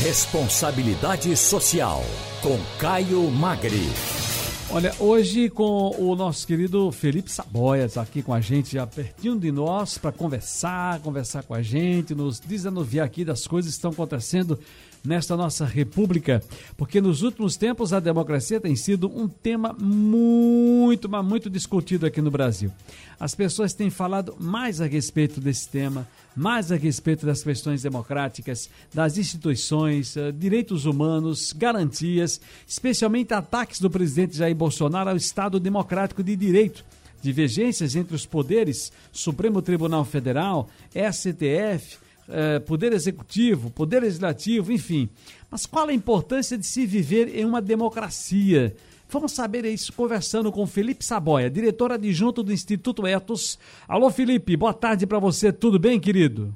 [0.00, 2.04] Responsabilidade Social,
[2.42, 4.33] com Caio Magri.
[4.74, 9.52] Olha, hoje com o nosso querido Felipe Saboias aqui com a gente, já pertinho de
[9.52, 14.58] nós, para conversar, conversar com a gente, nos desanuviar aqui das coisas que estão acontecendo
[15.04, 16.42] nesta nossa república,
[16.76, 22.22] porque nos últimos tempos a democracia tem sido um tema muito, mas muito discutido aqui
[22.22, 22.72] no Brasil.
[23.20, 28.70] As pessoas têm falado mais a respeito desse tema, mais a respeito das questões democráticas,
[28.92, 34.63] das instituições, eh, direitos humanos, garantias, especialmente ataques do presidente Jair Bolsonaro
[35.08, 36.84] ao Estado Democrático de Direito
[37.24, 41.96] divergências entre os poderes, Supremo Tribunal Federal, STF,
[42.28, 45.08] é, poder executivo, poder legislativo, enfim.
[45.50, 48.76] Mas qual a importância de se viver em uma democracia?
[49.08, 53.58] Vamos saber isso conversando com Felipe Saboia, diretor adjunto do Instituto Etos.
[53.88, 55.50] Alô, Felipe, boa tarde para você.
[55.50, 56.54] Tudo bem, querido?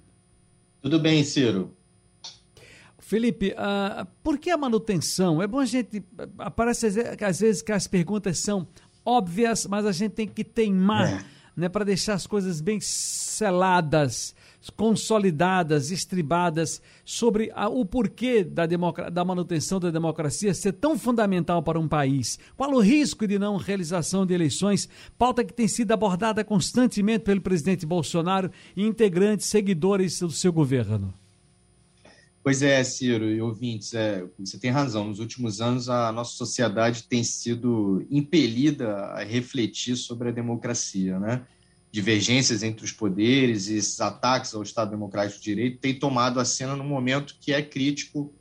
[0.82, 1.77] Tudo bem, Ciro.
[3.08, 5.40] Felipe, uh, por que a manutenção?
[5.40, 6.04] É bom a gente.
[6.54, 6.88] Parece
[7.24, 8.69] às vezes que as perguntas são
[9.02, 11.24] óbvias, mas a gente tem que teimar é.
[11.56, 14.34] né, para deixar as coisas bem seladas
[14.77, 21.80] consolidadas, estribadas sobre a, o porquê da, da manutenção da democracia ser tão fundamental para
[21.80, 22.38] um país.
[22.58, 24.86] Qual o risco de não realização de eleições?
[25.16, 31.14] Pauta que tem sido abordada constantemente pelo presidente Bolsonaro e integrantes, seguidores do seu governo.
[32.48, 35.06] Pois é, Ciro e ouvintes, é, você tem razão.
[35.06, 41.46] Nos últimos anos, a nossa sociedade tem sido impelida a refletir sobre a democracia, né?
[41.92, 46.44] divergências entre os poderes e esses ataques ao Estado Democrático de Direito têm tomado a
[46.46, 48.32] cena num momento que é crítico,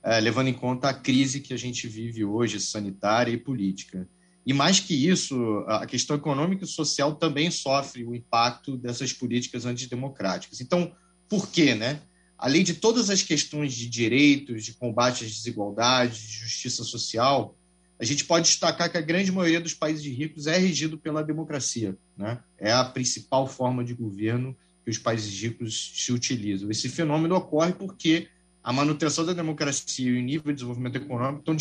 [0.00, 4.08] é, levando em conta a crise que a gente vive hoje, sanitária e política.
[4.46, 9.66] E mais que isso, a questão econômica e social também sofre o impacto dessas políticas
[9.66, 10.60] antidemocráticas.
[10.60, 10.94] Então,
[11.28, 12.00] por quê, né?
[12.38, 17.56] Além de todas as questões de direitos, de combate às desigualdades, de justiça social,
[17.98, 21.96] a gente pode destacar que a grande maioria dos países ricos é regido pela democracia.
[22.16, 22.38] Né?
[22.58, 24.54] É a principal forma de governo
[24.84, 26.70] que os países ricos se utilizam.
[26.70, 28.28] Esse fenômeno ocorre porque
[28.62, 31.56] a manutenção da democracia e o nível de desenvolvimento econômico estão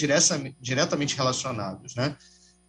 [0.59, 1.95] diretamente relacionados.
[1.95, 2.17] Né?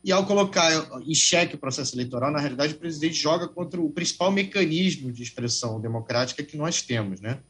[0.05, 0.71] E ao colocar
[1.05, 5.23] em xeque o processo eleitoral, na realidade, o presidente joga contra o principal mecanismo de
[5.23, 7.21] expressão democrática que nós temos.
[7.21, 7.41] Né?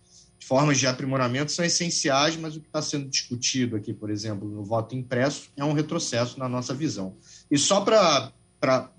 [0.45, 4.63] Formas de aprimoramento são essenciais, mas o que está sendo discutido aqui, por exemplo, no
[4.63, 7.17] voto impresso, é um retrocesso na nossa visão.
[7.51, 8.33] E só para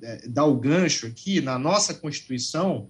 [0.01, 2.89] é, dar o gancho aqui, na nossa Constituição,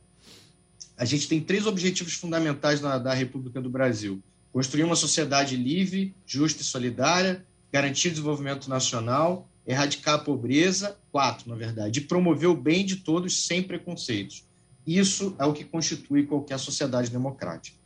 [0.97, 4.21] a gente tem três objetivos fundamentais na, da República do Brasil:
[4.51, 11.49] construir uma sociedade livre, justa e solidária, garantir o desenvolvimento nacional, erradicar a pobreza, quatro,
[11.49, 14.45] na verdade, e promover o bem de todos sem preconceitos.
[14.85, 17.77] Isso é o que constitui qualquer sociedade democrática.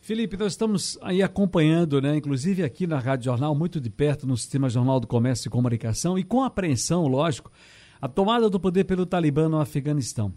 [0.00, 4.36] Felipe, nós estamos aí acompanhando, né, inclusive aqui na Rádio Jornal, muito de perto no
[4.36, 7.50] Sistema Jornal do Comércio e Comunicação, e com apreensão, lógico,
[8.00, 10.32] a tomada do poder pelo Talibã no Afeganistão.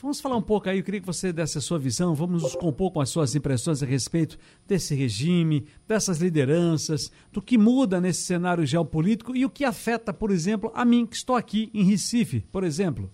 [0.00, 2.56] Vamos falar um pouco aí, eu queria que você desse a sua visão, vamos nos
[2.56, 4.36] compor com as suas impressões a respeito
[4.66, 10.32] desse regime, dessas lideranças, do que muda nesse cenário geopolítico e o que afeta, por
[10.32, 13.08] exemplo, a mim que estou aqui em Recife, por exemplo.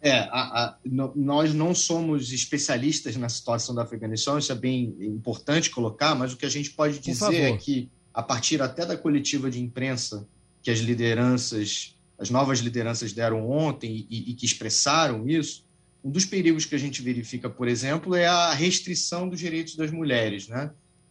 [0.00, 4.96] É, a, a, no, nós não somos especialistas na situação do Afeganistão, isso é bem
[5.00, 8.96] importante colocar, mas o que a gente pode dizer é que, a partir até da
[8.96, 10.26] coletiva de imprensa
[10.62, 15.66] que as lideranças, as novas lideranças deram ontem e, e que expressaram isso,
[16.02, 19.90] um dos perigos que a gente verifica, por exemplo, é a restrição dos direitos das
[19.90, 20.48] mulheres.
[20.48, 20.70] Né?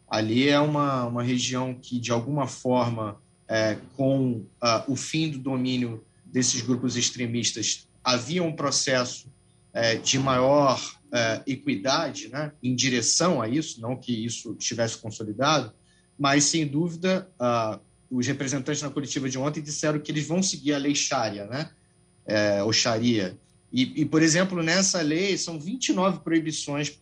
[0.09, 5.39] Ali é uma, uma região que, de alguma forma, é, com uh, o fim do
[5.39, 9.29] domínio desses grupos extremistas, havia um processo
[9.73, 10.81] é, de maior
[11.11, 15.73] é, equidade né, em direção a isso, não que isso estivesse consolidado,
[16.17, 17.29] mas, sem dúvida,
[18.09, 21.69] os representantes na coletiva de ontem disseram que eles vão seguir a lei Sharia, né,
[22.25, 23.37] é, ou Sharia.
[23.73, 26.97] E, e, por exemplo, nessa lei são 29 proibições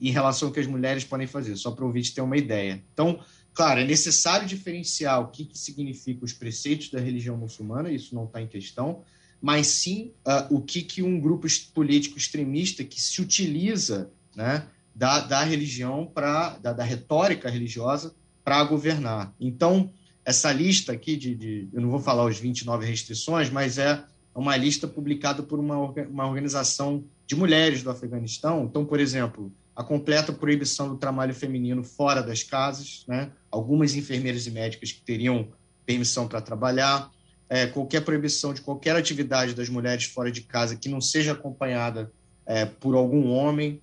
[0.00, 2.82] em relação ao que as mulheres podem fazer, só para o ouvinte ter uma ideia.
[2.94, 3.20] Então,
[3.52, 8.24] claro, é necessário diferenciar o que, que significa os preceitos da religião muçulmana, isso não
[8.24, 9.04] está em questão,
[9.40, 15.20] mas sim uh, o que, que um grupo político extremista que se utiliza né, da,
[15.20, 18.14] da religião, pra, da, da retórica religiosa
[18.44, 19.32] para governar.
[19.40, 19.90] Então,
[20.24, 24.02] essa lista aqui, de, de, eu não vou falar os 29 restrições, mas é
[24.34, 28.64] uma lista publicada por uma, uma organização de mulheres do Afeganistão.
[28.64, 33.30] Então, por exemplo, a completa proibição do trabalho feminino fora das casas, né?
[33.50, 35.48] algumas enfermeiras e médicas que teriam
[35.86, 37.10] permissão para trabalhar,
[37.48, 42.12] é, qualquer proibição de qualquer atividade das mulheres fora de casa que não seja acompanhada
[42.46, 43.80] é, por algum homem,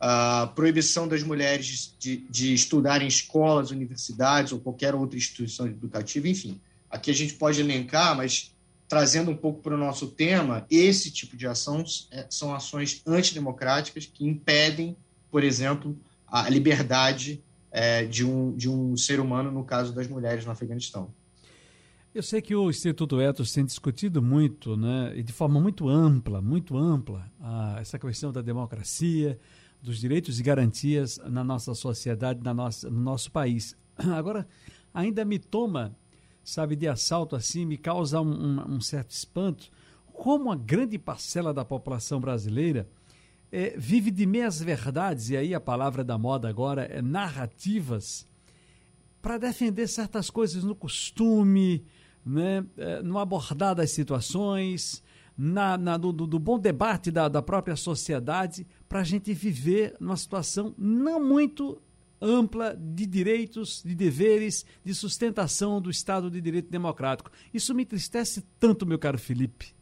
[0.00, 6.28] a proibição das mulheres de, de estudar em escolas, universidades ou qualquer outra instituição educativa,
[6.28, 6.60] enfim.
[6.90, 8.52] Aqui a gente pode elencar, mas
[8.88, 14.04] trazendo um pouco para o nosso tema, esse tipo de ações é, são ações antidemocráticas
[14.04, 14.96] que impedem,
[15.30, 20.44] por exemplo, a liberdade é, de, um, de um ser humano, no caso das mulheres
[20.44, 21.10] no Afeganistão.
[22.14, 26.42] Eu sei que o Instituto Etos tem discutido muito, né, e de forma muito ampla,
[26.42, 29.38] muito ampla, a, essa questão da democracia,
[29.80, 33.74] dos direitos e garantias na nossa sociedade, na nossa, no nosso país.
[33.96, 34.46] Agora,
[34.92, 35.96] ainda me toma,
[36.44, 39.70] sabe, de assalto assim, me causa um, um, um certo espanto,
[40.12, 42.86] como a grande parcela da população brasileira
[43.50, 48.28] é, vive de meias verdades, e aí a palavra da moda agora é narrativas,
[49.22, 51.86] para defender certas coisas no costume,
[52.26, 55.02] né, é, no abordar das situações,
[55.38, 60.16] na, na do, do, bom debate da, da própria sociedade para a gente viver numa
[60.16, 61.80] situação não muito
[62.20, 67.30] ampla de direitos, de deveres, de sustentação do Estado de Direito Democrático.
[67.52, 69.74] Isso me entristece tanto, meu caro Felipe.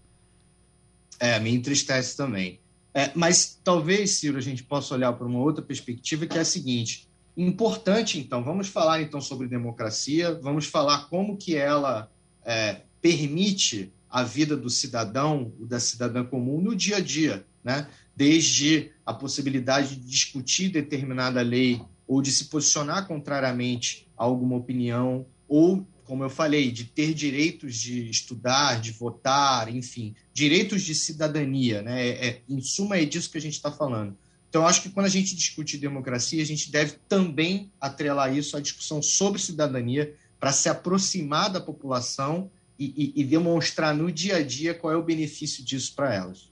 [1.19, 2.61] É, me entristece também.
[2.95, 6.45] É, mas talvez, Ciro, a gente possa olhar para uma outra perspectiva, que é a
[6.45, 7.10] seguinte:
[7.47, 12.11] importante, então, vamos falar então sobre democracia, vamos falar como que ela
[12.45, 17.89] é, permite a vida do cidadão, da cidadã comum no dia a dia, né?
[18.15, 25.25] desde a possibilidade de discutir determinada lei ou de se posicionar contrariamente a alguma opinião,
[25.49, 31.81] ou, como eu falei, de ter direitos de estudar, de votar, enfim, direitos de cidadania.
[31.81, 32.09] Né?
[32.09, 34.17] É, é em suma, é disso que a gente está falando.
[34.50, 38.61] Então, acho que quando a gente discute democracia, a gente deve também atrelar isso à
[38.61, 44.75] discussão sobre cidadania para se aproximar da população e, e, demonstrar no dia a dia
[44.75, 46.50] qual é o benefício disso para elas.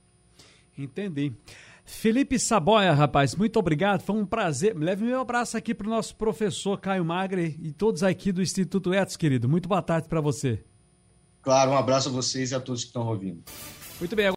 [0.77, 1.33] Entendi.
[1.83, 4.01] Felipe Saboia, rapaz, muito obrigado.
[4.01, 4.77] Foi um prazer.
[4.77, 8.93] Leve meu abraço aqui para o nosso professor Caio Magre e todos aqui do Instituto
[8.93, 9.49] Etos, querido.
[9.49, 10.63] Muito boa tarde para você.
[11.41, 13.43] Claro, um abraço a vocês e a todos que estão ouvindo.
[13.99, 14.27] Muito bem.